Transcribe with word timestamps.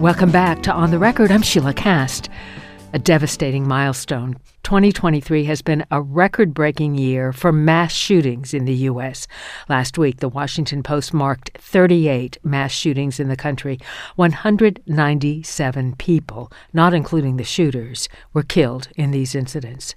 Welcome 0.00 0.30
back 0.30 0.62
to 0.64 0.72
On 0.74 0.90
the 0.90 0.98
Record. 0.98 1.32
I'm 1.32 1.40
Sheila 1.40 1.72
Kast. 1.72 2.28
A 2.92 2.98
devastating 2.98 3.66
milestone. 3.66 4.36
2023 4.62 5.44
has 5.44 5.62
been 5.62 5.86
a 5.90 6.02
record 6.02 6.52
breaking 6.52 6.96
year 6.96 7.32
for 7.32 7.50
mass 7.50 7.94
shootings 7.94 8.52
in 8.52 8.66
the 8.66 8.74
U.S. 8.74 9.26
Last 9.70 9.96
week, 9.96 10.18
the 10.18 10.28
Washington 10.28 10.82
Post 10.82 11.14
marked 11.14 11.56
38 11.56 12.36
mass 12.44 12.72
shootings 12.72 13.18
in 13.18 13.28
the 13.28 13.36
country. 13.36 13.80
197 14.16 15.96
people, 15.96 16.52
not 16.74 16.92
including 16.92 17.38
the 17.38 17.42
shooters, 17.42 18.06
were 18.34 18.42
killed 18.42 18.88
in 18.96 19.12
these 19.12 19.34
incidents. 19.34 19.94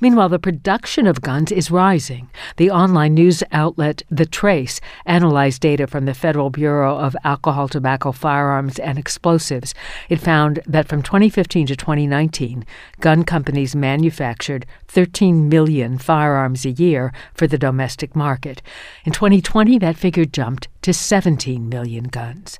Meanwhile, 0.00 0.30
the 0.30 0.38
production 0.38 1.06
of 1.06 1.20
guns 1.20 1.52
is 1.52 1.70
rising. 1.70 2.30
The 2.56 2.70
online 2.70 3.14
news 3.14 3.42
outlet 3.52 4.02
The 4.10 4.26
Trace 4.26 4.80
analyzed 5.06 5.60
data 5.60 5.86
from 5.86 6.04
the 6.04 6.14
Federal 6.14 6.50
Bureau 6.50 6.96
of 6.96 7.16
Alcohol, 7.24 7.68
Tobacco, 7.68 8.12
Firearms, 8.12 8.78
and 8.78 8.98
Explosives. 8.98 9.74
It 10.08 10.20
found 10.20 10.60
that 10.66 10.88
from 10.88 11.02
2015 11.02 11.66
to 11.68 11.76
2019, 11.76 12.64
gun 13.00 13.24
companies 13.24 13.76
manufactured 13.76 14.66
13 14.88 15.48
million 15.48 15.98
firearms 15.98 16.64
a 16.64 16.70
year 16.70 17.12
for 17.34 17.46
the 17.46 17.58
domestic 17.58 18.16
market. 18.16 18.62
In 19.04 19.12
2020, 19.12 19.78
that 19.78 19.96
figure 19.96 20.24
jumped 20.24 20.68
to 20.82 20.92
17 20.92 21.68
million 21.68 22.04
guns. 22.04 22.58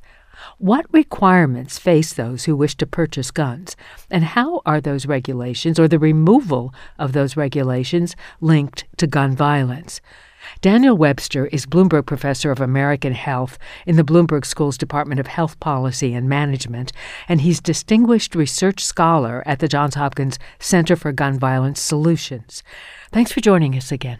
What 0.58 0.86
requirements 0.92 1.78
face 1.78 2.12
those 2.12 2.44
who 2.44 2.56
wish 2.56 2.76
to 2.76 2.86
purchase 2.86 3.30
guns, 3.30 3.76
and 4.10 4.24
how 4.24 4.62
are 4.64 4.80
those 4.80 5.06
regulations 5.06 5.78
or 5.78 5.88
the 5.88 5.98
removal 5.98 6.74
of 6.98 7.12
those 7.12 7.36
regulations 7.36 8.16
linked 8.40 8.84
to 8.98 9.06
gun 9.06 9.36
violence? 9.36 10.00
Daniel 10.60 10.96
Webster 10.96 11.46
is 11.46 11.66
Bloomberg 11.66 12.06
Professor 12.06 12.50
of 12.50 12.60
American 12.60 13.12
Health 13.12 13.58
in 13.86 13.96
the 13.96 14.04
Bloomberg 14.04 14.44
School's 14.44 14.78
Department 14.78 15.20
of 15.20 15.26
Health 15.26 15.58
Policy 15.60 16.14
and 16.14 16.28
Management, 16.28 16.92
and 17.28 17.40
he's 17.40 17.60
Distinguished 17.60 18.34
Research 18.34 18.84
Scholar 18.84 19.42
at 19.46 19.60
the 19.60 19.68
Johns 19.68 19.94
Hopkins 19.94 20.38
Center 20.58 20.96
for 20.96 21.12
Gun 21.12 21.38
Violence 21.38 21.80
Solutions. 21.80 22.62
Thanks 23.12 23.32
for 23.32 23.40
joining 23.40 23.76
us 23.76 23.92
again. 23.92 24.18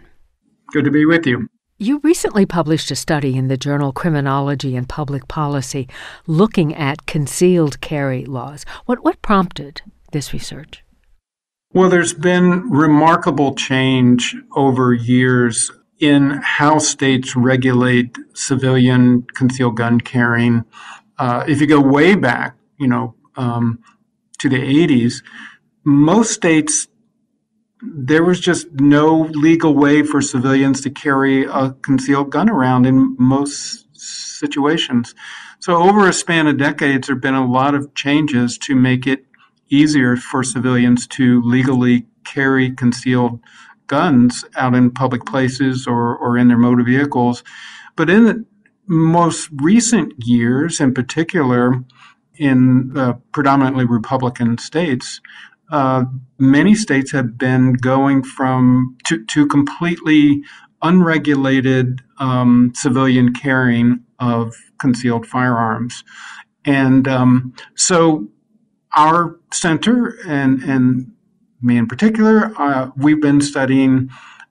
Good 0.71 0.85
to 0.85 0.91
be 0.91 1.05
with 1.05 1.27
you. 1.27 1.49
You 1.83 1.99
recently 2.01 2.45
published 2.45 2.91
a 2.91 2.95
study 2.95 3.35
in 3.35 3.49
the 3.49 3.57
journal 3.57 3.91
Criminology 3.91 4.77
and 4.77 4.87
Public 4.87 5.27
Policy 5.27 5.89
looking 6.27 6.73
at 6.73 7.05
concealed 7.07 7.81
carry 7.81 8.23
laws. 8.23 8.65
What, 8.85 9.03
what 9.03 9.21
prompted 9.21 9.81
this 10.13 10.31
research? 10.31 10.81
Well, 11.73 11.89
there's 11.89 12.13
been 12.13 12.69
remarkable 12.69 13.53
change 13.55 14.33
over 14.55 14.93
years 14.93 15.73
in 15.99 16.39
how 16.41 16.77
states 16.77 17.35
regulate 17.35 18.17
civilian 18.33 19.23
concealed 19.35 19.75
gun 19.75 19.99
carrying. 19.99 20.63
Uh, 21.17 21.43
if 21.49 21.59
you 21.59 21.67
go 21.67 21.81
way 21.81 22.15
back, 22.15 22.55
you 22.79 22.87
know, 22.87 23.13
um, 23.35 23.79
to 24.39 24.47
the 24.47 24.55
80s, 24.87 25.21
most 25.83 26.31
states 26.31 26.87
there 27.85 28.23
was 28.23 28.39
just 28.39 28.71
no 28.73 29.29
legal 29.31 29.73
way 29.75 30.03
for 30.03 30.21
civilians 30.21 30.81
to 30.81 30.89
carry 30.89 31.45
a 31.45 31.71
concealed 31.81 32.31
gun 32.31 32.49
around 32.49 32.85
in 32.85 33.15
most 33.19 33.85
situations. 33.93 35.13
So, 35.59 35.81
over 35.81 36.07
a 36.07 36.13
span 36.13 36.47
of 36.47 36.57
decades, 36.57 37.07
there 37.07 37.15
have 37.15 37.21
been 37.21 37.33
a 37.33 37.45
lot 37.45 37.75
of 37.75 37.93
changes 37.93 38.57
to 38.59 38.75
make 38.75 39.05
it 39.05 39.25
easier 39.69 40.15
for 40.15 40.43
civilians 40.43 41.07
to 41.07 41.41
legally 41.43 42.05
carry 42.23 42.71
concealed 42.71 43.39
guns 43.87 44.45
out 44.55 44.75
in 44.75 44.91
public 44.91 45.25
places 45.25 45.85
or, 45.87 46.15
or 46.17 46.37
in 46.37 46.47
their 46.47 46.57
motor 46.57 46.83
vehicles. 46.83 47.43
But 47.95 48.09
in 48.09 48.23
the 48.23 48.45
most 48.87 49.49
recent 49.53 50.13
years, 50.17 50.79
in 50.79 50.93
particular, 50.93 51.83
in 52.35 52.97
uh, 52.97 53.13
predominantly 53.31 53.85
Republican 53.85 54.57
states, 54.57 55.21
uh, 55.73 56.05
many 56.37 56.75
states 56.75 57.11
have 57.11 57.35
been 57.35 57.73
going 57.73 58.23
from 58.23 58.95
to, 59.05 59.25
to 59.25 59.47
completely 59.47 60.43
unregulated 60.83 61.99
um, 62.19 62.71
civilian 62.75 63.33
carrying 63.33 63.99
of 64.19 64.53
concealed 64.79 65.25
firearms. 65.25 66.03
And 66.63 67.07
um, 67.07 67.55
so 67.75 68.27
our 68.95 69.39
center 69.51 70.15
and, 70.27 70.61
and 70.61 71.11
me 71.61 71.77
in 71.77 71.87
particular, 71.87 72.53
uh, 72.57 72.91
we've 72.95 73.21
been 73.21 73.41
studying 73.41 74.09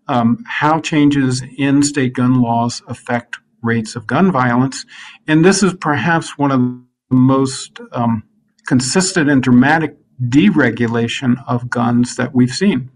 um, 0.09 0.43
how 0.49 0.81
changes 0.81 1.41
in 1.57 1.85
state 1.85 2.15
gun 2.15 2.43
laws 2.43 2.83
affect 2.89 3.37
rates 3.63 3.95
of 3.95 4.09
gun 4.09 4.33
violence. 4.33 4.85
And 5.29 5.45
this 5.45 5.63
is 5.63 5.73
perhaps 5.75 6.37
one 6.37 6.51
of 6.51 6.61
the 6.61 6.85
most 7.15 7.79
um, 7.93 8.25
consistent 8.67 9.31
and 9.31 9.41
dramatic 9.41 10.02
deregulation 10.21 11.43
of 11.47 11.71
guns 11.71 12.17
that 12.17 12.35
we've 12.35 12.51
seen. 12.51 12.91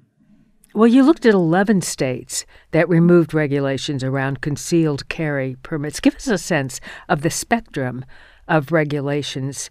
Well, 0.74 0.86
you 0.86 1.04
looked 1.04 1.24
at 1.24 1.32
11 1.32 1.80
states 1.80 2.44
that 2.72 2.86
removed 2.88 3.32
regulations 3.32 4.04
around 4.04 4.42
concealed 4.42 5.08
carry 5.08 5.56
permits. 5.62 6.00
Give 6.00 6.14
us 6.14 6.26
a 6.26 6.36
sense 6.36 6.80
of 7.08 7.22
the 7.22 7.30
spectrum 7.30 8.04
of 8.46 8.72
regulations 8.72 9.70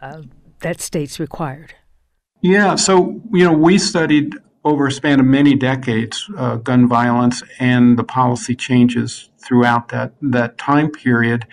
uh, 0.00 0.22
that 0.60 0.80
states 0.80 1.20
required. 1.20 1.74
Yeah, 2.40 2.76
so, 2.76 3.20
you 3.32 3.44
know, 3.44 3.52
we 3.52 3.76
studied 3.76 4.34
over 4.64 4.86
a 4.86 4.92
span 4.92 5.20
of 5.20 5.26
many 5.26 5.54
decades 5.54 6.28
uh, 6.38 6.56
gun 6.56 6.88
violence 6.88 7.42
and 7.58 7.98
the 7.98 8.04
policy 8.04 8.54
changes 8.54 9.28
throughout 9.38 9.88
that, 9.88 10.14
that 10.22 10.56
time 10.56 10.90
period. 10.90 11.46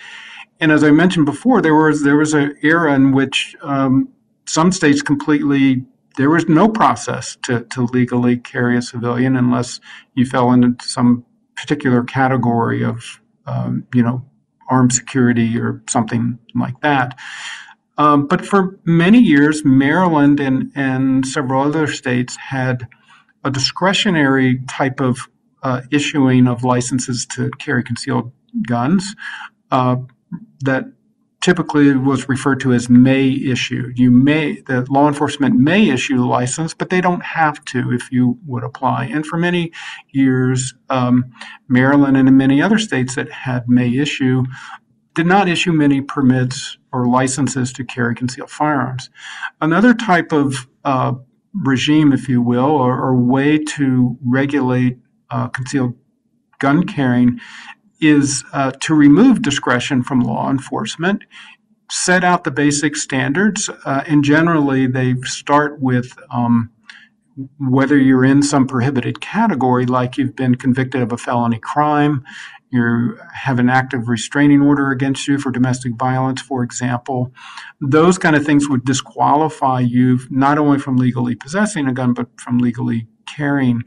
And 0.61 0.71
as 0.71 0.81
I 0.81 0.91
mentioned 0.91 1.25
before, 1.25 1.61
there 1.61 1.75
was 1.75 2.03
there 2.03 2.15
was 2.15 2.33
an 2.33 2.55
era 2.61 2.93
in 2.93 3.11
which 3.11 3.53
um, 3.61 4.12
some 4.45 4.71
states 4.71 5.01
completely 5.01 5.85
there 6.15 6.29
was 6.29 6.47
no 6.47 6.69
process 6.69 7.37
to, 7.43 7.61
to 7.71 7.83
legally 7.85 8.37
carry 8.37 8.77
a 8.77 8.81
civilian 8.81 9.35
unless 9.35 9.79
you 10.13 10.25
fell 10.25 10.51
into 10.51 10.75
some 10.85 11.25
particular 11.55 12.03
category 12.03 12.83
of 12.83 13.19
um, 13.45 13.87
you 13.93 14.03
know 14.03 14.23
armed 14.69 14.93
security 14.93 15.57
or 15.57 15.83
something 15.87 16.39
like 16.55 16.79
that. 16.81 17.17
Um, 17.97 18.27
but 18.27 18.45
for 18.45 18.79
many 18.85 19.19
years, 19.19 19.63
Maryland 19.63 20.39
and, 20.39 20.71
and 20.73 21.27
several 21.27 21.61
other 21.61 21.85
states 21.85 22.35
had 22.35 22.87
a 23.43 23.51
discretionary 23.51 24.61
type 24.67 24.99
of 24.99 25.27
uh, 25.61 25.81
issuing 25.91 26.47
of 26.47 26.63
licenses 26.63 27.25
to 27.27 27.51
carry 27.59 27.83
concealed 27.83 28.31
guns 28.67 29.15
uh, 29.71 29.97
that 30.61 30.85
typically 31.43 31.93
was 31.93 32.29
referred 32.29 32.61
to 32.61 32.71
as 32.71 32.89
may 32.89 33.27
issue. 33.27 33.91
You 33.95 34.09
may, 34.09 34.61
the 34.61 34.85
law 34.89 35.09
enforcement 35.09 35.55
may 35.55 35.89
issue 35.89 36.15
the 36.15 36.25
license, 36.25 36.73
but 36.73 36.89
they 36.89 37.01
don't 37.01 37.21
have 37.21 37.63
to 37.65 37.91
if 37.91 38.09
you 38.11 38.39
would 38.47 38.63
apply. 38.63 39.05
And 39.05 39.25
for 39.25 39.37
many 39.37 39.73
years, 40.11 40.73
um, 40.89 41.25
Maryland 41.67 42.15
and 42.15 42.35
many 42.37 42.61
other 42.61 42.79
states 42.79 43.15
that 43.15 43.29
had 43.29 43.67
may 43.67 43.93
issue 43.97 44.45
did 45.15 45.27
not 45.27 45.49
issue 45.49 45.73
many 45.73 46.01
permits 46.01 46.77
or 46.93 47.07
licenses 47.07 47.73
to 47.73 47.83
carry 47.83 48.15
concealed 48.15 48.49
firearms. 48.49 49.09
Another 49.59 49.93
type 49.93 50.31
of 50.31 50.67
uh, 50.85 51.13
regime, 51.53 52.13
if 52.13 52.29
you 52.29 52.41
will, 52.41 52.71
or, 52.71 52.97
or 52.99 53.17
way 53.17 53.57
to 53.57 54.17
regulate 54.25 54.97
uh, 55.29 55.49
concealed 55.49 55.93
gun 56.59 56.85
carrying 56.85 57.37
is 58.03 58.43
uh, 58.53 58.71
to 58.81 58.93
remove 58.93 59.41
discretion 59.41 60.03
from 60.03 60.19
law 60.19 60.49
enforcement, 60.49 61.23
set 61.91 62.23
out 62.23 62.43
the 62.43 62.51
basic 62.51 62.95
standards, 62.95 63.69
uh, 63.85 64.03
and 64.07 64.23
generally 64.23 64.87
they 64.87 65.15
start 65.23 65.81
with 65.81 66.17
um, 66.31 66.69
whether 67.59 67.97
you're 67.97 68.25
in 68.25 68.43
some 68.43 68.67
prohibited 68.67 69.21
category, 69.21 69.85
like 69.85 70.17
you've 70.17 70.35
been 70.35 70.55
convicted 70.55 71.01
of 71.01 71.11
a 71.11 71.17
felony 71.17 71.59
crime, 71.59 72.23
you 72.73 73.17
have 73.33 73.59
an 73.59 73.69
active 73.69 74.07
restraining 74.07 74.61
order 74.61 74.89
against 74.89 75.27
you 75.27 75.37
for 75.37 75.51
domestic 75.51 75.93
violence, 75.95 76.41
for 76.41 76.63
example. 76.63 77.31
Those 77.79 78.17
kind 78.17 78.35
of 78.35 78.45
things 78.45 78.67
would 78.67 78.83
disqualify 78.83 79.81
you 79.81 80.19
not 80.31 80.57
only 80.57 80.79
from 80.79 80.97
legally 80.97 81.35
possessing 81.35 81.87
a 81.87 81.93
gun, 81.93 82.13
but 82.13 82.27
from 82.39 82.57
legally 82.57 83.07
carrying 83.27 83.83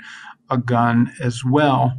a 0.51 0.59
gun 0.59 1.13
as 1.21 1.45
well. 1.45 1.95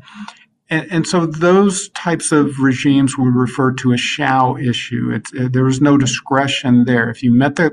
And, 0.70 0.92
and, 0.92 1.08
so 1.08 1.26
those 1.26 1.90
types 1.90 2.34
of 2.34 2.60
regimes 2.60 3.18
were 3.18 3.32
referred 3.32 3.78
to 3.80 3.94
as 3.94 4.02
shall 4.02 4.58
issue. 4.58 5.14
Uh, 5.16 5.48
there 5.50 5.64
was 5.64 5.80
no 5.80 5.98
discretion 5.98 6.84
there. 6.86 7.10
If 7.10 7.24
you 7.24 7.32
met 7.32 7.56
the 7.56 7.72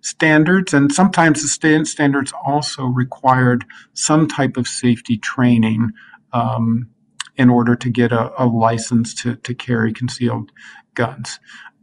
standards, 0.00 0.72
and 0.72 0.92
sometimes 0.92 1.42
the 1.42 1.48
st- 1.48 1.88
standards 1.88 2.32
also 2.44 2.84
required 2.84 3.64
some 3.94 4.28
type 4.28 4.56
of 4.56 4.68
safety 4.68 5.18
training 5.18 5.90
um, 6.32 6.88
in 7.36 7.50
order 7.50 7.74
to 7.74 7.90
get 7.90 8.12
a, 8.12 8.30
a, 8.42 8.46
license 8.46 9.14
to, 9.22 9.36
to 9.36 9.54
carry 9.54 9.92
concealed 9.92 10.52
guns. 10.94 11.40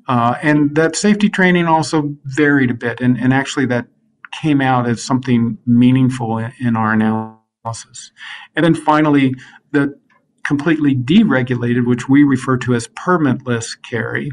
Uh, 0.08 0.36
and 0.42 0.76
that 0.76 0.96
safety 0.96 1.30
training 1.30 1.66
also 1.66 2.16
varied 2.24 2.72
a 2.72 2.74
bit, 2.74 3.02
and, 3.02 3.18
and 3.18 3.34
actually 3.34 3.66
that 3.66 3.88
came 4.42 4.62
out 4.62 4.88
as 4.88 5.04
something 5.04 5.58
meaningful 5.66 6.38
in, 6.38 6.52
in 6.60 6.76
our 6.76 6.94
analysis. 6.94 8.12
And 8.56 8.66
then 8.66 8.76
finally, 8.76 9.36
the 9.72 10.00
completely 10.46 10.96
deregulated, 10.96 11.86
which 11.86 12.10
we 12.10 12.24
refer 12.24 12.58
to 12.58 12.74
as 12.76 12.88
permitless 12.90 13.78
carry, 13.82 14.32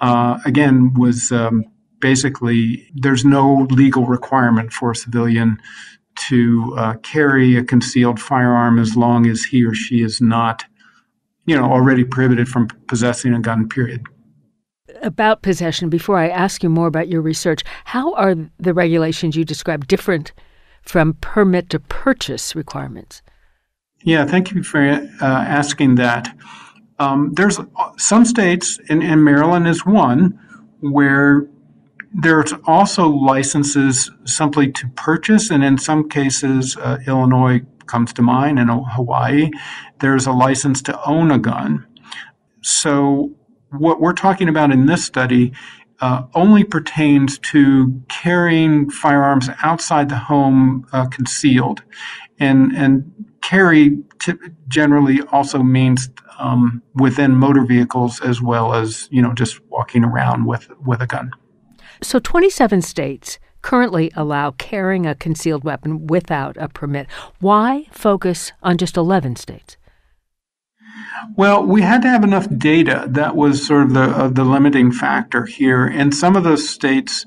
uh, 0.00 0.38
again, 0.44 0.92
was 0.94 1.32
um, 1.32 1.64
basically 2.00 2.88
there's 2.94 3.24
no 3.24 3.66
legal 3.70 4.06
requirement 4.06 4.72
for 4.72 4.90
a 4.90 4.96
civilian 4.96 5.58
to 6.28 6.74
uh, 6.76 6.94
carry 7.02 7.56
a 7.56 7.64
concealed 7.64 8.20
firearm 8.20 8.78
as 8.78 8.96
long 8.96 9.26
as 9.26 9.44
he 9.44 9.64
or 9.64 9.74
she 9.74 10.02
is 10.02 10.20
not, 10.20 10.64
you 11.46 11.56
know, 11.56 11.64
already 11.64 12.04
prohibited 12.04 12.48
from 12.48 12.68
possessing 12.86 13.32
a 13.32 13.40
gun. 13.40 13.68
Period. 13.68 14.02
About 15.00 15.42
possession, 15.42 15.88
before 15.88 16.18
I 16.18 16.28
ask 16.28 16.62
you 16.62 16.68
more 16.68 16.86
about 16.86 17.08
your 17.08 17.22
research, 17.22 17.62
how 17.84 18.12
are 18.14 18.34
the 18.58 18.74
regulations 18.74 19.36
you 19.36 19.44
describe 19.44 19.86
different 19.86 20.32
from 20.82 21.14
permit 21.14 21.70
to 21.70 21.80
purchase 21.80 22.54
requirements? 22.54 23.22
Yeah, 24.04 24.24
thank 24.24 24.50
you 24.52 24.62
for 24.62 24.80
uh, 24.80 25.06
asking 25.20 25.94
that. 25.96 26.36
Um, 26.98 27.32
there's 27.34 27.58
some 27.98 28.24
states, 28.24 28.78
and, 28.88 29.02
and 29.02 29.24
Maryland 29.24 29.66
is 29.66 29.86
one, 29.86 30.38
where 30.80 31.46
there's 32.12 32.52
also 32.66 33.08
licenses 33.08 34.10
simply 34.24 34.70
to 34.72 34.88
purchase, 34.88 35.50
and 35.50 35.64
in 35.64 35.78
some 35.78 36.08
cases, 36.08 36.76
uh, 36.76 36.98
Illinois 37.06 37.62
comes 37.86 38.12
to 38.14 38.22
mind, 38.22 38.58
and 38.58 38.70
Hawaii, 38.70 39.50
there's 40.00 40.26
a 40.26 40.32
license 40.32 40.82
to 40.82 41.04
own 41.08 41.30
a 41.30 41.38
gun. 41.38 41.86
So, 42.62 43.30
what 43.70 44.00
we're 44.00 44.12
talking 44.12 44.48
about 44.48 44.70
in 44.70 44.86
this 44.86 45.04
study 45.04 45.52
uh, 46.02 46.24
only 46.34 46.64
pertains 46.64 47.38
to 47.38 48.02
carrying 48.08 48.90
firearms 48.90 49.48
outside 49.62 50.08
the 50.08 50.18
home 50.18 50.84
uh, 50.92 51.06
concealed, 51.06 51.82
and 52.38 52.72
and 52.72 53.10
carry 53.40 53.96
t- 54.18 54.34
generally 54.68 55.20
also 55.30 55.62
means 55.62 56.10
um, 56.38 56.82
within 56.94 57.36
motor 57.36 57.64
vehicles 57.64 58.20
as 58.20 58.42
well 58.42 58.74
as 58.74 59.08
you 59.12 59.22
know 59.22 59.32
just 59.32 59.60
walking 59.70 60.04
around 60.04 60.44
with 60.44 60.68
with 60.84 61.00
a 61.00 61.06
gun. 61.06 61.30
So, 62.02 62.18
27 62.18 62.82
states 62.82 63.38
currently 63.62 64.10
allow 64.16 64.50
carrying 64.50 65.06
a 65.06 65.14
concealed 65.14 65.62
weapon 65.62 66.08
without 66.08 66.56
a 66.56 66.68
permit. 66.68 67.06
Why 67.38 67.86
focus 67.92 68.50
on 68.60 68.76
just 68.76 68.96
11 68.96 69.36
states? 69.36 69.76
Well, 71.36 71.64
we 71.64 71.82
had 71.82 72.02
to 72.02 72.08
have 72.08 72.24
enough 72.24 72.46
data. 72.58 73.06
That 73.08 73.36
was 73.36 73.66
sort 73.66 73.84
of 73.84 73.94
the 73.94 74.02
uh, 74.02 74.28
the 74.28 74.44
limiting 74.44 74.92
factor 74.92 75.46
here, 75.46 75.86
and 75.86 76.14
some 76.14 76.36
of 76.36 76.44
those 76.44 76.68
states 76.68 77.24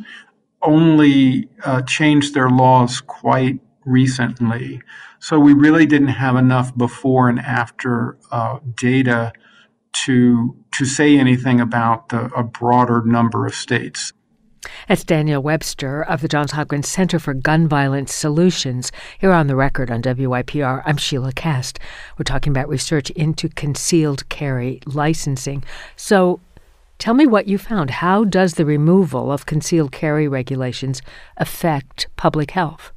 only 0.62 1.48
uh, 1.64 1.82
changed 1.84 2.34
their 2.34 2.50
laws 2.50 3.02
quite 3.02 3.60
recently. 3.86 4.82
So 5.20 5.40
we 5.40 5.54
really 5.54 5.86
didn't 5.86 6.10
have 6.10 6.36
enough 6.36 6.76
before 6.76 7.30
and 7.30 7.40
after 7.40 8.18
uh, 8.32 8.60
data 8.76 9.34
to 10.06 10.56
to 10.74 10.86
say 10.86 11.18
anything 11.18 11.62
about 11.62 12.10
the, 12.10 12.26
a 12.36 12.44
broader 12.44 13.02
number 13.06 13.46
of 13.46 13.56
states. 13.56 14.12
That's 14.88 15.04
Daniel 15.04 15.42
Webster 15.42 16.04
of 16.04 16.22
the 16.22 16.28
Johns 16.28 16.52
Hopkins 16.52 16.88
Center 16.88 17.20
for 17.20 17.34
Gun 17.34 17.68
Violence 17.68 18.14
Solutions. 18.14 18.92
Here 19.20 19.32
on 19.32 19.48
the 19.48 19.56
record 19.56 19.92
on 19.92 20.02
WYPR, 20.02 20.84
I'm 20.86 20.98
Sheila 20.98 21.34
Kast. 21.34 21.80
We're 22.18 22.24
talking 22.24 22.52
about 22.52 22.70
research 22.70 23.10
into 23.12 23.50
concealed 23.50 24.28
carry 24.30 24.80
licensing. 24.86 25.64
So, 25.96 26.40
tell 26.98 27.14
me 27.14 27.28
what 27.28 27.48
you 27.48 27.58
found. 27.58 27.90
How 27.90 28.24
does 28.24 28.54
the 28.56 28.66
removal 28.66 29.32
of 29.32 29.46
concealed 29.46 29.92
carry 29.92 30.28
regulations 30.28 31.02
affect 31.38 32.08
public 32.16 32.52
health? 32.52 32.92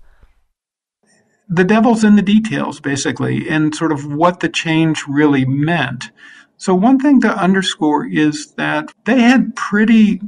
The 1.49 1.65
devil's 1.65 2.05
in 2.05 2.17
the 2.17 2.23
details, 2.23 2.79
basically, 2.79 3.49
and 3.49 3.75
sort 3.75 3.91
of 3.91 4.05
what 4.05 4.41
the 4.41 4.51
change 4.51 5.05
really 5.09 5.47
meant. 5.47 6.11
So, 6.59 6.75
one 6.75 6.99
thing 6.99 7.21
to 7.23 7.29
underscore 7.29 8.05
is 8.07 8.53
that 8.55 8.93
they 9.05 9.21
had 9.21 9.55
pretty, 9.55 10.21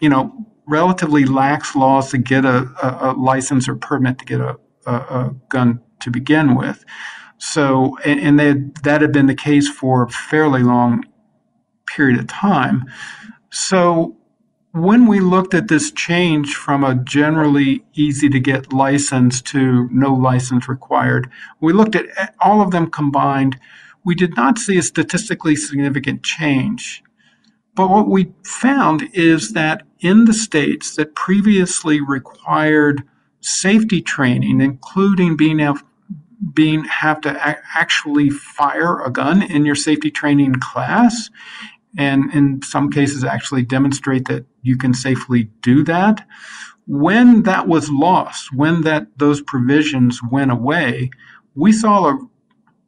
you 0.00 0.08
know, 0.08 0.46
relatively 0.68 1.24
lax 1.24 1.74
laws 1.74 2.10
to 2.10 2.18
get 2.18 2.44
a, 2.44 2.70
a, 2.82 3.10
a 3.10 3.12
license 3.12 3.68
or 3.68 3.74
permit 3.74 4.18
to 4.18 4.24
get 4.24 4.40
a, 4.40 4.56
a, 4.86 5.34
gun 5.48 5.80
to 6.00 6.10
begin 6.10 6.54
with. 6.54 6.84
So, 7.38 7.96
and, 8.04 8.20
and 8.20 8.38
they, 8.38 8.52
that 8.82 9.00
had 9.00 9.12
been 9.12 9.26
the 9.26 9.34
case 9.34 9.68
for 9.68 10.02
a 10.02 10.10
fairly 10.10 10.62
long 10.62 11.04
period 11.86 12.18
of 12.18 12.26
time. 12.26 12.84
So, 13.50 14.14
when 14.72 15.06
we 15.06 15.18
looked 15.18 15.54
at 15.54 15.68
this 15.68 15.90
change 15.90 16.54
from 16.54 16.84
a 16.84 16.94
generally 16.94 17.84
easy 17.94 18.28
to 18.28 18.38
get 18.38 18.72
license 18.72 19.40
to 19.42 19.88
no 19.90 20.12
license 20.12 20.68
required, 20.68 21.30
we 21.60 21.72
looked 21.72 21.96
at 21.96 22.34
all 22.40 22.60
of 22.60 22.70
them 22.70 22.90
combined. 22.90 23.58
We 24.04 24.14
did 24.14 24.36
not 24.36 24.58
see 24.58 24.76
a 24.76 24.82
statistically 24.82 25.56
significant 25.56 26.22
change. 26.22 27.02
But 27.74 27.88
what 27.88 28.08
we 28.08 28.32
found 28.44 29.08
is 29.14 29.52
that 29.52 29.82
in 30.00 30.24
the 30.24 30.34
states 30.34 30.96
that 30.96 31.14
previously 31.14 32.00
required 32.00 33.02
safety 33.40 34.00
training, 34.00 34.60
including 34.60 35.36
being 35.36 35.60
able, 35.60 35.80
being 36.54 36.84
have 36.84 37.20
to 37.22 37.56
actually 37.74 38.30
fire 38.30 39.02
a 39.02 39.10
gun 39.10 39.42
in 39.42 39.64
your 39.64 39.74
safety 39.74 40.10
training 40.10 40.54
class, 40.54 41.30
and 41.96 42.32
in 42.32 42.62
some 42.62 42.90
cases 42.90 43.24
actually 43.24 43.62
demonstrate 43.62 44.26
that 44.28 44.46
you 44.62 44.76
can 44.76 44.94
safely 44.94 45.50
do 45.62 45.82
that. 45.84 46.26
When 46.86 47.42
that 47.42 47.68
was 47.68 47.90
lost, 47.90 48.52
when 48.52 48.82
that 48.82 49.06
those 49.18 49.42
provisions 49.42 50.20
went 50.30 50.50
away, 50.50 51.10
we 51.54 51.72
saw 51.72 52.08
a 52.08 52.18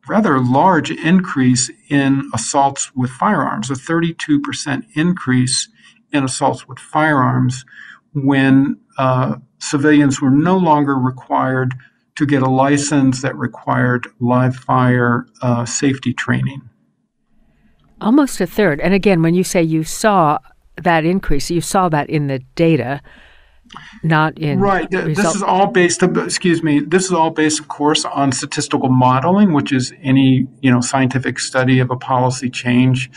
rather 0.09 0.41
large 0.41 0.91
increase 0.91 1.71
in 1.89 2.31
assaults 2.35 2.95
with 2.95 3.11
firearms, 3.11 3.71
a 3.71 3.75
32% 3.75 4.85
increase 4.95 5.69
in 6.13 6.25
assaults 6.25 6.69
with 6.69 6.79
firearms 6.79 7.65
when 8.13 8.79
uh, 8.99 9.37
civilians 9.59 10.21
were 10.21 10.31
no 10.31 10.57
longer 10.57 10.97
required 10.97 11.75
to 12.17 12.27
get 12.27 12.43
a 12.43 12.51
license 12.51 13.23
that 13.23 13.37
required 13.37 14.07
live 14.19 14.57
fire 14.57 15.27
uh, 15.43 15.65
safety 15.65 16.13
training. 16.13 16.61
Almost 18.01 18.41
a 18.41 18.47
third. 18.47 18.81
And 18.81 18.95
again, 18.95 19.23
when 19.23 19.35
you 19.35 19.45
say 19.45 19.63
you 19.63 19.85
saw 19.85 20.39
that 20.83 21.05
increase, 21.05 21.51
you 21.51 21.61
saw 21.61 21.89
that 21.91 22.11
in 22.11 22.27
the 22.27 22.41
data 22.55 23.01
not 24.03 24.39
in 24.39 24.59
right. 24.59 24.91
This 24.91 25.35
is 25.35 25.43
all 25.43 25.69
based. 25.69 26.03
Excuse 26.03 26.63
me. 26.63 26.81
This 26.81 27.05
is 27.05 27.13
all 27.13 27.31
based, 27.31 27.61
of 27.61 27.69
course, 27.69 28.05
on 28.05 28.33
statistical 28.33 28.89
modeling, 28.89 29.53
which 29.53 29.73
is 29.73 29.93
any 30.03 30.49
you 30.61 30.71
know 30.71 30.81
scientific 30.81 31.39
study 31.39 31.79
of 31.79 31.91
a 31.91 31.97
policy 31.97 32.51
change 32.51 33.11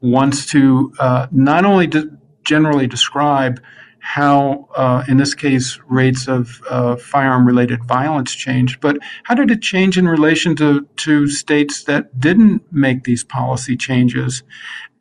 wants 0.00 0.46
to 0.46 0.92
uh, 1.00 1.26
not 1.32 1.64
only 1.64 1.86
de- 1.86 2.10
generally 2.46 2.86
describe 2.86 3.60
how, 3.98 4.68
uh, 4.76 5.02
in 5.08 5.16
this 5.16 5.34
case, 5.34 5.80
rates 5.88 6.28
of 6.28 6.62
uh, 6.70 6.94
firearm-related 6.96 7.84
violence 7.84 8.34
changed, 8.34 8.80
but 8.80 8.96
how 9.24 9.34
did 9.34 9.50
it 9.50 9.60
change 9.60 9.98
in 9.98 10.06
relation 10.06 10.54
to 10.56 10.86
to 10.96 11.26
states 11.26 11.84
that 11.84 12.20
didn't 12.20 12.62
make 12.70 13.02
these 13.02 13.24
policy 13.24 13.76
changes? 13.76 14.44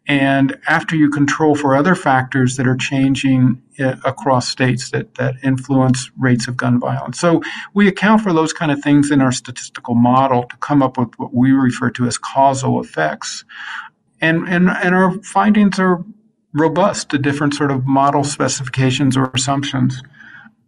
And 0.07 0.57
after 0.67 0.95
you 0.95 1.09
control 1.09 1.55
for 1.55 1.75
other 1.75 1.95
factors 1.95 2.57
that 2.57 2.67
are 2.67 2.77
changing 2.77 3.61
uh, 3.79 3.95
across 4.05 4.47
states 4.47 4.91
that, 4.91 5.15
that 5.15 5.35
influence 5.43 6.11
rates 6.19 6.47
of 6.47 6.55
gun 6.57 6.79
violence. 6.79 7.19
So 7.19 7.41
we 7.73 7.87
account 7.87 8.21
for 8.21 8.33
those 8.33 8.53
kind 8.53 8.71
of 8.71 8.79
things 8.81 9.11
in 9.11 9.21
our 9.21 9.31
statistical 9.31 9.95
model 9.95 10.43
to 10.43 10.57
come 10.57 10.83
up 10.83 10.97
with 10.97 11.09
what 11.17 11.33
we 11.33 11.51
refer 11.51 11.89
to 11.91 12.05
as 12.05 12.17
causal 12.17 12.79
effects. 12.79 13.45
And, 14.21 14.47
and, 14.47 14.69
and 14.69 14.95
our 14.95 15.11
findings 15.23 15.79
are 15.79 16.03
robust 16.55 17.09
to 17.09 17.17
different 17.17 17.53
sort 17.53 17.69
of 17.69 17.85
model 17.85 18.24
specifications 18.24 19.15
or 19.15 19.29
assumptions. 19.35 20.01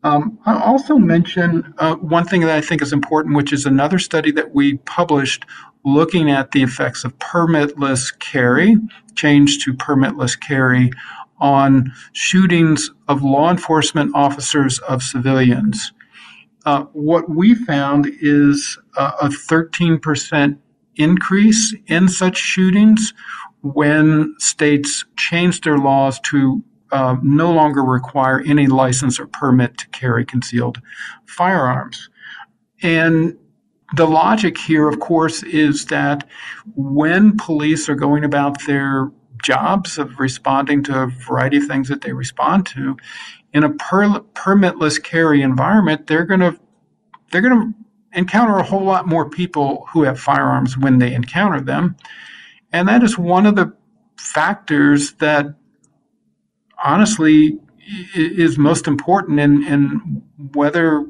Um, 0.03 0.37
I'll 0.45 0.61
also 0.61 0.97
mention 0.97 1.73
uh, 1.79 1.95
one 1.95 2.25
thing 2.25 2.41
that 2.41 2.55
I 2.55 2.61
think 2.61 2.81
is 2.81 2.93
important, 2.93 3.35
which 3.35 3.51
is 3.51 3.65
another 3.65 3.97
study 3.97 4.31
that 4.33 4.53
we 4.53 4.77
published 4.77 5.45
looking 5.83 6.29
at 6.29 6.51
the 6.51 6.61
effects 6.61 7.03
of 7.03 7.17
permitless 7.19 8.17
carry, 8.19 8.75
change 9.15 9.63
to 9.63 9.73
permitless 9.73 10.39
carry, 10.39 10.91
on 11.39 11.93
shootings 12.13 12.91
of 13.07 13.23
law 13.23 13.49
enforcement 13.49 14.11
officers 14.13 14.79
of 14.79 15.01
civilians. 15.01 15.93
Uh, 16.65 16.83
what 16.93 17.29
we 17.29 17.55
found 17.55 18.11
is 18.21 18.77
uh, 18.97 19.11
a 19.21 19.27
13% 19.27 20.57
increase 20.97 21.75
in 21.87 22.09
such 22.09 22.37
shootings 22.37 23.13
when 23.61 24.35
states 24.39 25.05
changed 25.17 25.63
their 25.63 25.77
laws 25.77 26.19
to 26.31 26.63
uh, 26.91 27.17
no 27.21 27.51
longer 27.51 27.83
require 27.83 28.41
any 28.47 28.67
license 28.67 29.19
or 29.19 29.27
permit 29.27 29.77
to 29.77 29.87
carry 29.89 30.25
concealed 30.25 30.81
firearms. 31.25 32.09
And 32.81 33.37
the 33.95 34.05
logic 34.05 34.57
here, 34.57 34.87
of 34.87 34.99
course, 34.99 35.43
is 35.43 35.85
that 35.85 36.27
when 36.75 37.37
police 37.37 37.89
are 37.89 37.95
going 37.95 38.23
about 38.23 38.65
their 38.65 39.11
jobs 39.43 39.97
of 39.97 40.19
responding 40.19 40.83
to 40.83 41.03
a 41.03 41.07
variety 41.07 41.57
of 41.57 41.67
things 41.67 41.89
that 41.89 42.01
they 42.01 42.13
respond 42.13 42.65
to, 42.67 42.97
in 43.53 43.63
a 43.63 43.69
per- 43.69 44.21
permitless 44.33 45.01
carry 45.01 45.41
environment, 45.41 46.07
they're 46.07 46.25
going 46.25 46.39
to 46.39 46.57
they're 47.31 47.41
going 47.41 47.73
to 47.73 48.17
encounter 48.17 48.57
a 48.57 48.63
whole 48.63 48.83
lot 48.83 49.07
more 49.07 49.29
people 49.29 49.85
who 49.91 50.03
have 50.03 50.19
firearms 50.19 50.77
when 50.77 50.99
they 50.99 51.13
encounter 51.13 51.59
them, 51.59 51.95
and 52.77 52.87
that 52.87 53.03
is 53.03 53.17
one 53.17 53.45
of 53.45 53.55
the 53.55 53.73
factors 54.17 55.13
that 55.13 55.45
honestly 56.83 57.57
is 58.15 58.57
most 58.57 58.87
important 58.87 59.39
in, 59.39 59.63
in 59.63 60.23
whether 60.53 61.05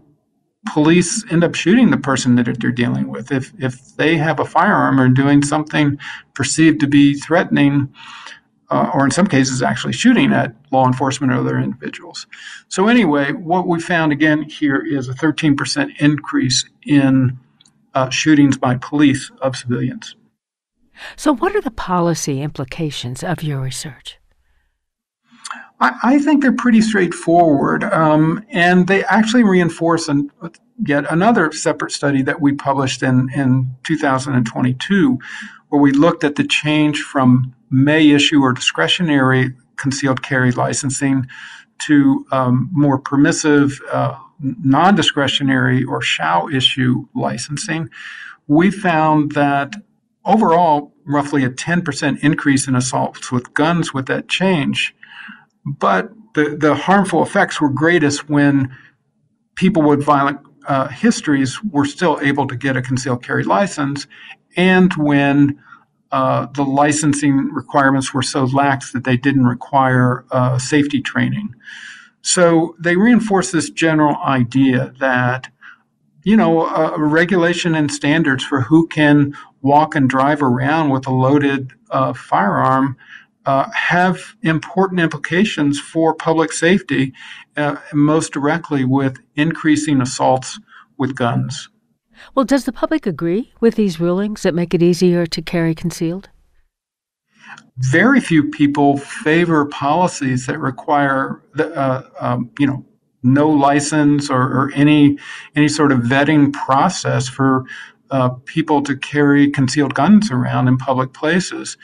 police 0.72 1.26
end 1.32 1.44
up 1.44 1.56
shooting 1.56 1.92
the 1.92 1.98
person 1.98 2.36
that 2.36 2.46
they're 2.60 2.72
dealing 2.72 3.08
with. 3.08 3.32
If, 3.32 3.54
if 3.60 3.96
they 3.96 4.18
have 4.18 4.40
a 4.40 4.46
firearm 4.46 5.00
or 5.00 5.10
doing 5.10 5.44
something 5.44 5.98
perceived 6.34 6.80
to 6.82 6.88
be 6.88 7.16
threatening, 7.16 7.94
uh, 8.70 8.92
or 8.94 9.06
in 9.06 9.12
some 9.12 9.28
cases 9.28 9.62
actually 9.62 9.94
shooting 9.94 10.34
at 10.34 10.54
law 10.72 10.86
enforcement 10.86 11.32
or 11.32 11.38
other 11.38 11.58
individuals. 11.58 12.28
So, 12.68 12.88
anyway, 12.90 13.32
what 13.32 13.66
we 13.66 13.80
found 13.80 14.12
again 14.12 14.44
here 14.44 14.84
is 14.86 15.08
a 15.08 15.14
13% 15.14 16.00
increase 16.00 16.66
in 16.86 17.40
uh, 17.94 18.10
shootings 18.10 18.58
by 18.58 18.76
police 18.76 19.32
of 19.42 19.56
civilians. 19.56 20.16
So, 21.16 21.34
what 21.36 21.56
are 21.56 21.62
the 21.62 21.72
policy 21.72 22.42
implications 22.42 23.24
of 23.24 23.44
your 23.44 23.60
research? 23.62 24.18
I, 25.80 25.94
I 26.04 26.20
think 26.20 26.42
they're 26.42 26.52
pretty 26.52 26.82
straightforward, 26.82 27.84
um, 27.84 28.44
and 28.50 28.88
they 28.88 29.04
actually 29.06 29.44
reinforce 29.44 30.08
an, 30.08 30.32
yet 30.86 31.06
another 31.12 31.52
separate 31.52 31.92
study 31.92 32.22
that 32.24 32.42
we 32.42 32.54
published 32.54 33.04
in, 33.04 33.30
in 33.36 33.76
2022, 33.84 35.20
where 35.70 35.82
we 35.82 35.92
looked 35.92 36.24
at 36.24 36.36
the 36.36 36.44
change 36.44 37.02
from 37.02 37.54
may 37.70 38.10
issue 38.10 38.42
or 38.42 38.54
discretionary 38.54 39.54
concealed 39.76 40.24
carry 40.24 40.52
licensing 40.52 41.28
to 41.86 42.26
um, 42.32 42.70
more 42.72 42.98
permissive, 42.98 43.80
uh, 43.92 44.18
non 44.40 44.96
discretionary, 44.96 45.84
or 45.84 46.02
shall 46.02 46.48
issue 46.48 47.06
licensing. 47.14 47.90
We 48.48 48.72
found 48.72 49.34
that 49.34 49.76
overall, 50.28 50.94
roughly 51.06 51.44
a 51.44 51.50
10% 51.50 52.20
increase 52.20 52.68
in 52.68 52.76
assaults 52.76 53.32
with 53.32 53.54
guns 53.54 53.94
with 53.94 54.06
that 54.08 54.28
change. 54.28 54.94
But 55.66 56.12
the, 56.36 56.56
the 56.56 56.76
harmful 56.76 57.24
effects 57.24 57.60
were 57.60 57.70
greatest 57.70 58.30
when 58.30 58.76
people 59.56 59.82
with 59.82 60.04
violent 60.04 60.40
uh, 60.68 60.90
histories 60.90 61.64
were 61.64 61.86
still 61.86 62.20
able 62.22 62.46
to 62.48 62.56
get 62.56 62.78
a 62.78 62.82
concealed 62.82 63.24
carry 63.24 63.44
license, 63.44 64.06
and 64.56 64.94
when 64.94 65.60
uh, 66.12 66.48
the 66.54 66.64
licensing 66.64 67.50
requirements 67.54 68.14
were 68.14 68.22
so 68.22 68.46
lax 68.46 68.92
that 68.92 69.04
they 69.04 69.18
didn't 69.18 69.46
require 69.46 70.26
uh, 70.32 70.58
safety 70.58 71.02
training. 71.02 71.50
So 72.22 72.76
they 72.80 72.98
reinforce 72.98 73.52
this 73.52 73.70
general 73.70 74.18
idea 74.18 74.94
that, 75.00 75.50
you 76.24 76.36
know, 76.36 76.96
regulation 76.98 77.74
and 77.76 77.92
standards 77.92 78.44
for 78.44 78.62
who 78.62 78.88
can 78.88 79.34
walk 79.68 79.96
and 79.96 80.10
drive 80.10 80.42
around 80.42 80.90
with 80.90 81.06
a 81.08 81.14
loaded 81.14 81.74
uh, 81.92 82.14
firearm 82.14 82.98
uh, 83.46 83.70
have 83.72 84.36
important 84.42 85.00
implications 85.00 85.80
for 85.80 86.14
public 86.14 86.52
safety, 86.52 87.14
uh, 87.56 87.78
most 87.94 88.34
directly 88.34 88.84
with 88.84 89.18
increasing 89.36 90.02
assaults 90.02 90.60
with 90.98 91.16
guns. 91.16 91.70
Well, 92.36 92.46
does 92.46 92.66
the 92.66 92.74
public 92.74 93.06
agree 93.06 93.54
with 93.62 93.76
these 93.76 94.00
rulings 94.00 94.44
that 94.44 94.54
make 94.54 94.74
it 94.74 94.84
easier 94.84 95.26
to 95.28 95.42
carry 95.42 95.74
concealed? 95.74 96.30
Very 97.78 98.20
few 98.20 98.44
people 98.50 98.98
favor 98.98 99.66
policies 99.66 100.46
that 100.48 100.60
require, 100.60 101.42
the, 101.54 101.74
uh, 101.74 102.10
um, 102.20 102.50
you 102.60 102.68
know, 102.68 102.86
no 103.24 103.50
license 103.50 104.30
or, 104.30 104.42
or, 104.42 104.72
any 104.76 105.18
any 105.56 105.68
sort 105.68 105.92
of 105.92 106.00
vetting 106.00 106.54
process 106.54 107.28
for 107.28 107.66
uh, 108.12 108.30
people 108.46 108.82
to 108.84 108.96
carry 108.96 109.50
concealed 109.50 109.94
guns 109.94 110.32
around 110.32 110.68
in 110.68 110.78
public 110.78 111.14
places 111.14 111.78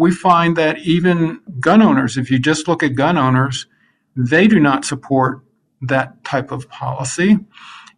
we 0.00 0.10
find 0.10 0.56
that 0.56 0.78
even 0.78 1.40
gun 1.58 1.82
owners, 1.82 2.16
if 2.16 2.30
you 2.30 2.38
just 2.38 2.66
look 2.66 2.82
at 2.82 2.94
gun 2.94 3.18
owners, 3.18 3.66
they 4.16 4.46
do 4.46 4.58
not 4.58 4.84
support 4.84 5.40
that 5.82 6.24
type 6.24 6.50
of 6.52 6.68
policy. 6.70 7.38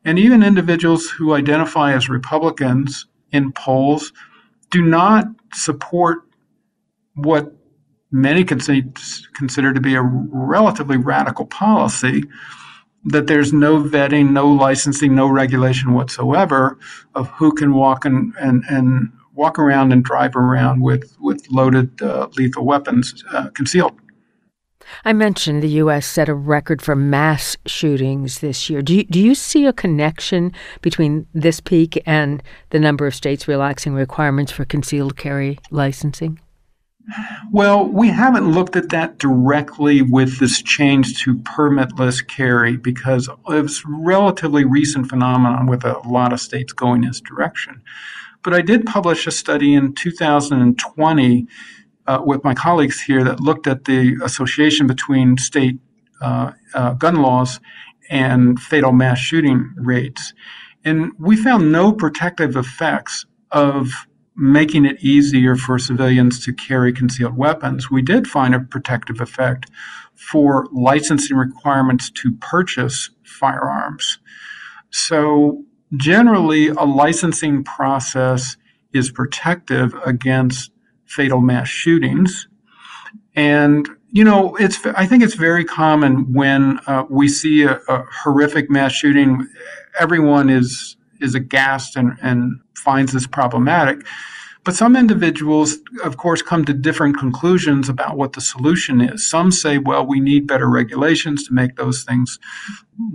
And 0.04 0.18
even 0.18 0.42
individuals 0.42 1.10
who 1.10 1.32
identify 1.34 1.94
as 1.94 2.08
Republicans 2.08 3.06
in 3.30 3.52
polls 3.52 4.12
do 4.70 4.82
not 4.82 5.26
support 5.54 6.24
what 7.14 7.54
many 8.10 8.42
consider 8.42 9.72
to 9.72 9.80
be 9.80 9.94
a 9.94 10.02
relatively 10.02 10.96
radical 10.96 11.46
policy 11.46 12.24
that 13.04 13.26
there's 13.26 13.52
no 13.52 13.82
vetting, 13.82 14.30
no 14.30 14.48
licensing, 14.48 15.14
no 15.14 15.26
regulation 15.26 15.92
whatsoever 15.92 16.78
of 17.14 17.28
who 17.30 17.52
can 17.52 17.74
walk 17.74 18.04
and, 18.04 18.32
and, 18.40 18.64
and 18.68 19.12
walk 19.34 19.58
around 19.58 19.92
and 19.92 20.04
drive 20.04 20.36
around 20.36 20.82
with, 20.82 21.16
with 21.20 21.48
loaded 21.50 22.00
uh, 22.02 22.28
lethal 22.36 22.64
weapons 22.64 23.24
uh, 23.32 23.48
concealed. 23.50 23.92
I 25.04 25.12
mentioned 25.12 25.62
the 25.62 25.68
U.S. 25.68 26.06
set 26.06 26.28
a 26.28 26.34
record 26.34 26.82
for 26.82 26.94
mass 26.94 27.56
shootings 27.66 28.40
this 28.40 28.68
year. 28.68 28.82
Do 28.82 28.96
you, 28.96 29.04
do 29.04 29.20
you 29.20 29.34
see 29.34 29.64
a 29.64 29.72
connection 29.72 30.52
between 30.80 31.26
this 31.32 31.60
peak 31.60 32.02
and 32.04 32.42
the 32.70 32.80
number 32.80 33.06
of 33.06 33.14
states 33.14 33.48
relaxing 33.48 33.94
requirements 33.94 34.52
for 34.52 34.64
concealed 34.64 35.16
carry 35.16 35.58
licensing? 35.70 36.40
Well, 37.50 37.86
we 37.86 38.08
haven't 38.08 38.52
looked 38.52 38.76
at 38.76 38.90
that 38.90 39.18
directly 39.18 40.02
with 40.02 40.38
this 40.38 40.62
change 40.62 41.22
to 41.22 41.36
permitless 41.36 42.26
carry 42.26 42.76
because 42.76 43.28
it's 43.48 43.80
a 43.80 43.88
relatively 43.88 44.64
recent 44.64 45.08
phenomenon 45.08 45.66
with 45.66 45.84
a 45.84 45.98
lot 46.08 46.32
of 46.32 46.40
states 46.40 46.72
going 46.72 47.02
this 47.02 47.20
direction. 47.20 47.82
But 48.42 48.54
I 48.54 48.62
did 48.62 48.86
publish 48.86 49.26
a 49.26 49.30
study 49.30 49.74
in 49.74 49.94
2020 49.94 51.46
uh, 52.06 52.22
with 52.24 52.42
my 52.44 52.54
colleagues 52.54 53.00
here 53.00 53.22
that 53.24 53.40
looked 53.40 53.66
at 53.66 53.84
the 53.84 54.18
association 54.22 54.86
between 54.86 55.38
state 55.38 55.78
uh, 56.20 56.52
uh, 56.74 56.94
gun 56.94 57.16
laws 57.16 57.60
and 58.10 58.60
fatal 58.60 58.92
mass 58.92 59.18
shooting 59.18 59.72
rates. 59.76 60.32
And 60.84 61.12
we 61.18 61.36
found 61.36 61.70
no 61.70 61.92
protective 61.92 62.56
effects 62.56 63.26
of 63.50 64.06
making 64.34 64.84
it 64.84 65.02
easier 65.02 65.56
for 65.56 65.78
civilians 65.78 66.44
to 66.44 66.52
carry 66.52 66.92
concealed 66.92 67.36
weapons. 67.36 67.90
We 67.90 68.02
did 68.02 68.26
find 68.26 68.54
a 68.54 68.60
protective 68.60 69.20
effect 69.20 69.70
for 70.14 70.68
licensing 70.72 71.36
requirements 71.36 72.10
to 72.10 72.32
purchase 72.40 73.10
firearms. 73.24 74.18
So 74.90 75.64
generally 75.96 76.68
a 76.68 76.84
licensing 76.84 77.64
process 77.64 78.56
is 78.92 79.10
protective 79.10 79.94
against 80.04 80.70
fatal 81.04 81.40
mass 81.40 81.68
shootings. 81.68 82.48
And 83.34 83.88
you 84.14 84.24
know, 84.24 84.54
it's 84.56 84.84
I 84.84 85.06
think 85.06 85.22
it's 85.22 85.34
very 85.34 85.64
common 85.64 86.32
when 86.34 86.78
uh, 86.86 87.04
we 87.08 87.28
see 87.28 87.62
a, 87.62 87.80
a, 87.88 88.04
horrific 88.22 88.70
mass 88.70 88.92
shooting, 88.92 89.48
everyone 89.98 90.50
is 90.50 90.96
is 91.22 91.34
aghast 91.34 91.96
and, 91.96 92.18
and 92.22 92.60
finds 92.76 93.12
this 93.12 93.26
problematic. 93.26 94.04
But 94.64 94.76
some 94.76 94.94
individuals, 94.94 95.78
of 96.04 96.18
course, 96.18 96.40
come 96.40 96.64
to 96.66 96.72
different 96.72 97.18
conclusions 97.18 97.88
about 97.88 98.16
what 98.16 98.34
the 98.34 98.40
solution 98.40 99.00
is. 99.00 99.28
Some 99.28 99.50
say, 99.50 99.78
well, 99.78 100.06
we 100.06 100.20
need 100.20 100.46
better 100.46 100.70
regulations 100.70 101.44
to 101.48 101.52
make 101.52 101.74
those 101.76 102.04
things 102.04 102.38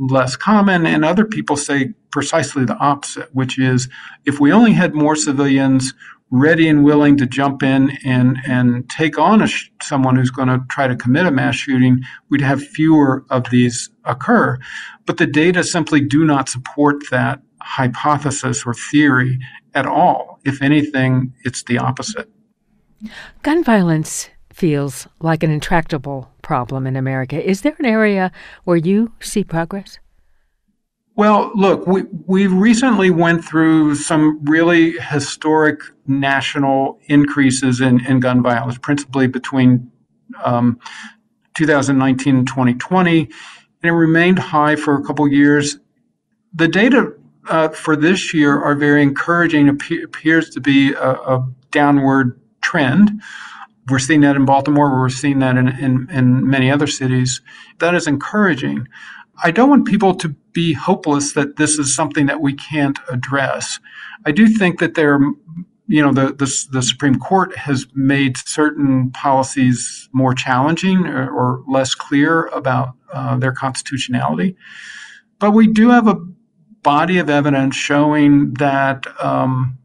less 0.10 0.36
common. 0.36 0.86
And 0.86 1.06
other 1.06 1.24
people 1.24 1.56
say 1.56 1.94
precisely 2.12 2.66
the 2.66 2.76
opposite, 2.78 3.34
which 3.34 3.58
is 3.58 3.88
if 4.26 4.42
we 4.42 4.52
only 4.52 4.74
had 4.74 4.94
more 4.94 5.16
civilians 5.16 5.94
ready 6.30 6.68
and 6.68 6.84
willing 6.84 7.16
to 7.16 7.26
jump 7.26 7.64
in 7.64 7.98
and, 8.04 8.38
and 8.46 8.90
take 8.90 9.18
on 9.18 9.42
a 9.42 9.48
sh- 9.48 9.70
someone 9.82 10.18
who's 10.18 10.30
going 10.30 10.50
to 10.50 10.62
try 10.70 10.86
to 10.86 10.96
commit 10.96 11.26
a 11.26 11.32
mass 11.32 11.56
shooting, 11.56 12.02
we'd 12.30 12.42
have 12.42 12.62
fewer 12.62 13.26
of 13.30 13.50
these 13.50 13.90
occur. 14.04 14.58
But 15.06 15.18
the 15.18 15.26
data 15.26 15.64
simply 15.64 16.02
do 16.02 16.26
not 16.26 16.50
support 16.50 16.98
that 17.12 17.42
hypothesis 17.68 18.64
or 18.66 18.74
theory 18.74 19.40
at 19.74 19.86
all. 19.86 20.40
If 20.46 20.62
anything, 20.62 21.34
it's 21.44 21.64
the 21.64 21.78
opposite. 21.78 22.30
Gun 23.44 23.64
violence 23.64 24.30
feels 24.54 25.08
like 25.20 25.44
an 25.44 25.52
intractable 25.52 26.32
problem 26.42 26.88
in 26.88 26.96
America. 26.96 27.44
Is 27.48 27.62
there 27.62 27.76
an 27.78 27.86
area 27.86 28.32
where 28.64 28.78
you 28.78 29.12
see 29.20 29.44
progress? 29.44 30.00
Well, 31.16 31.52
look, 31.56 31.88
we, 31.88 32.04
we 32.26 32.48
recently 32.48 33.10
went 33.10 33.44
through 33.44 33.96
some 33.96 34.44
really 34.46 34.92
historic 34.92 35.82
national 36.06 37.00
increases 37.06 37.82
in, 37.82 38.06
in 38.06 38.20
gun 38.20 38.42
violence, 38.44 38.78
principally 38.78 39.28
between 39.28 39.92
um, 40.44 40.80
2019 41.56 42.36
and 42.36 42.48
2020, 42.48 43.22
and 43.22 43.30
it 43.84 43.92
remained 43.92 44.38
high 44.38 44.76
for 44.76 44.96
a 44.96 45.04
couple 45.04 45.28
years. 45.28 45.80
The 46.54 46.68
data 46.68 47.14
uh, 47.50 47.70
for 47.70 47.96
this 47.96 48.34
year 48.34 48.62
are 48.62 48.76
very 48.76 49.02
encouraging. 49.02 49.70
Appears 49.70 50.50
to 50.52 50.62
be 50.62 50.94
a, 50.94 51.12
a, 51.12 51.48
downward 51.72 52.40
trend. 52.62 53.22
We're 53.90 54.00
seeing 54.00 54.22
that 54.22 54.36
in 54.36 54.46
Baltimore. 54.46 55.00
We're 55.00 55.10
seeing 55.10 55.40
that 55.40 55.58
in, 55.58 55.68
in, 55.68 56.10
in 56.10 56.48
many 56.50 56.72
other 56.72 56.88
cities. 56.88 57.42
That 57.80 57.94
is 57.94 58.08
encouraging. 58.08 58.88
I 59.44 59.52
don't 59.52 59.70
want 59.70 59.86
people 59.86 60.16
to 60.16 60.30
be 60.54 60.74
hopeless 60.74 61.34
that 61.34 61.58
this 61.58 61.78
is 61.78 61.94
something 61.94 62.26
that 62.28 62.42
we 62.42 62.54
can't 62.54 62.98
address. 63.10 63.80
I 64.26 64.32
do 64.32 64.48
think 64.48 64.80
that 64.80 64.96
there 64.96 65.20
you 65.88 66.02
know, 66.02 66.12
the, 66.12 66.34
the, 66.34 66.68
the, 66.72 66.82
Supreme 66.82 67.18
Court 67.18 67.56
has 67.56 67.88
made 67.94 68.36
certain 68.38 69.10
policies 69.12 70.10
more 70.12 70.34
challenging 70.34 71.08
or, 71.08 71.30
or 71.30 71.64
less 71.66 71.96
clear 71.96 72.48
about 72.48 72.94
uh, 73.14 73.38
their 73.38 73.54
constitutionality. 73.54 74.58
But 75.40 75.52
we 75.52 75.68
do 75.68 75.90
have 75.90 76.08
a 76.08 76.18
body 76.88 77.18
of 77.18 77.30
evidence 77.30 77.76
showing 77.76 78.54
that 78.54 79.06
um, 79.22 79.78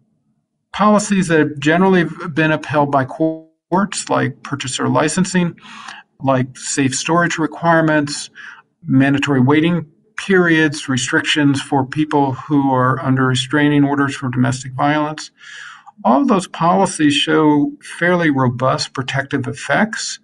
policies 0.73 1.27
that 1.27 1.41
have 1.41 1.59
generally 1.59 2.05
been 2.33 2.53
upheld 2.53 2.93
by 2.93 3.05
courts, 3.05 4.09
like 4.09 4.41
purchaser 4.45 4.89
licensing, 4.89 5.59
like 6.21 6.57
safe 6.57 6.95
storage 6.95 7.39
requirements, 7.39 8.31
mandatory 8.85 9.41
waiting 9.41 9.85
periods, 10.17 10.89
restrictions 10.89 11.61
for 11.61 11.85
people 11.85 12.35
who 12.35 12.73
are 12.73 13.01
under 13.01 13.27
restraining 13.27 13.83
orders 13.83 14.15
for 14.15 14.29
domestic 14.29 14.71
violence. 14.75 15.33
All 16.05 16.25
those 16.25 16.47
policies 16.47 17.15
show 17.15 17.73
fairly 17.99 18.31
robust 18.31 18.95
protective 18.95 19.49
effects 19.49 20.21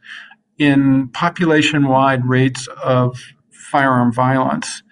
in 0.58 1.08
population 1.08 1.88
wide 1.88 2.25
rates 2.25 2.68
of 2.85 3.20
firearm 3.50 4.12
violence. 4.12 4.85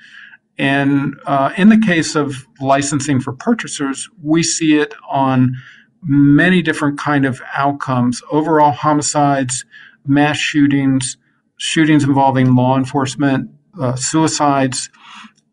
And 0.58 1.16
uh, 1.26 1.52
in 1.56 1.68
the 1.68 1.78
case 1.78 2.14
of 2.14 2.46
licensing 2.60 3.20
for 3.20 3.32
purchasers, 3.32 4.08
we 4.22 4.42
see 4.42 4.78
it 4.78 4.94
on 5.10 5.56
many 6.02 6.62
different 6.62 6.98
kind 6.98 7.26
of 7.26 7.42
outcomes: 7.54 8.22
overall 8.30 8.72
homicides, 8.72 9.64
mass 10.06 10.38
shootings, 10.38 11.16
shootings 11.58 12.04
involving 12.04 12.54
law 12.54 12.76
enforcement, 12.76 13.50
uh, 13.80 13.96
suicides, 13.96 14.88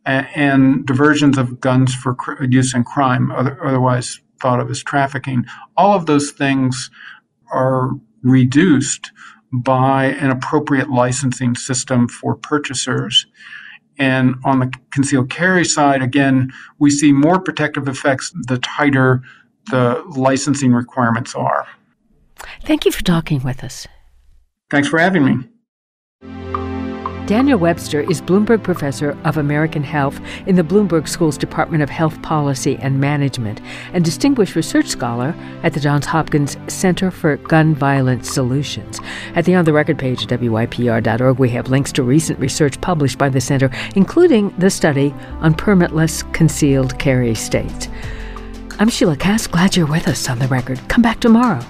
and, 0.06 0.86
diversions 0.86 1.38
of 1.38 1.60
guns 1.60 1.96
for 1.96 2.16
use 2.50 2.74
in 2.74 2.84
crime, 2.84 3.32
other, 3.32 3.58
otherwise 3.66 4.20
thought 4.42 4.60
of 4.60 4.70
as 4.70 4.84
trafficking. 4.84 5.46
All 5.78 5.94
of 5.96 6.06
those 6.06 6.32
things 6.32 6.90
are 7.52 7.92
reduced 8.22 9.12
by 9.52 10.06
an 10.06 10.30
appropriate 10.32 10.90
licensing 10.90 11.56
system 11.56 12.08
for 12.08 12.36
purchasers. 12.36 13.26
And 14.04 14.36
on 14.44 14.60
the 14.60 14.70
concealed 14.92 15.30
carry 15.30 15.64
side, 15.64 16.02
again, 16.02 16.52
we 16.78 16.90
see 16.90 17.14
more 17.14 17.40
protective 17.40 17.88
effects 17.88 18.34
the 18.48 18.58
tighter 18.58 19.22
the 19.72 20.04
licensing 20.18 20.74
requirements 20.74 21.34
are. 21.36 21.66
Thank 22.64 22.86
you 22.86 22.92
for 22.92 23.02
talking 23.02 23.42
with 23.44 23.64
us. 23.64 23.88
Thanks 24.70 24.90
for 24.90 25.00
having 25.00 25.24
me. 25.24 25.48
Daniel 27.25 27.58
Webster 27.58 28.01
is 28.01 28.22
Bloomberg 28.22 28.63
Professor 28.63 29.18
of 29.24 29.38
American 29.38 29.82
Health 29.82 30.20
in 30.46 30.58
the 30.58 30.63
Bloomberg 30.63 31.08
School's 31.08 31.38
Department 31.38 31.82
of 31.82 31.89
Health 31.89 32.22
Policy 32.22 32.77
and 32.82 33.00
Management 33.00 33.62
and 33.94 34.03
Distinguished 34.03 34.56
Research 34.56 34.88
Scholar 34.88 35.34
at 35.63 35.72
the 35.72 35.80
Johns 35.80 36.06
Hopkins 36.06 36.58
Center 36.68 37.12
for 37.12 37.38
Gun 37.38 37.75
Violence 37.75 38.30
Solutions. 38.30 39.00
At 39.36 39.46
the 39.46 39.56
On 39.56 39.63
the 39.63 39.72
Record 39.72 39.98
page 39.98 40.24
at 40.24 40.38
WYPR.org, 40.38 41.39
we 41.39 41.50
have 41.51 41.70
links 41.70 41.94
to 41.94 42.03
recent 42.03 42.39
research 42.39 42.82
published 42.82 43.18
by 43.18 43.30
the 43.30 43.39
center, 43.39 43.72
including 43.96 44.50
the 44.58 44.70
study 44.70 45.13
on 45.39 45.53
permitless 45.53 46.32
concealed 46.34 47.00
carry 47.00 47.36
states. 47.36 47.88
I'm 48.80 48.89
Sheila 48.89 49.15
Kast. 49.15 49.50
Glad 49.50 49.77
you're 49.77 49.88
with 49.88 50.10
us 50.10 50.30
on 50.30 50.39
the 50.39 50.48
record. 50.50 50.77
Come 50.89 51.01
back 51.01 51.22
tomorrow. 51.22 51.63